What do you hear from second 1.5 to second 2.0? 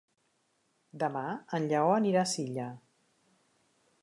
en Lleó